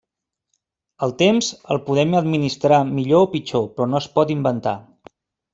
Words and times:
El 1.07 1.11
Temps 1.19 1.49
el 1.75 1.81
podem 1.91 2.17
administrar 2.21 2.81
millor 2.97 3.23
o 3.27 3.31
pitjor, 3.37 3.71
però 3.77 3.91
no 3.93 4.03
es 4.05 4.13
pot 4.17 4.37
inventar. 4.39 4.79